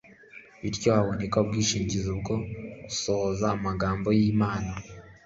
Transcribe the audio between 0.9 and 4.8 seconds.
haboneka ubwishingizi bwo gusohoza amagambo y'Imana.